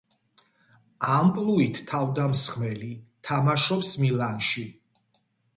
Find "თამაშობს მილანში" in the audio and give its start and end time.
3.29-4.69